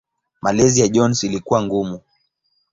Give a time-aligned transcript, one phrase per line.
[0.41, 1.99] Malezi ya Jones ilikuwa ngumu.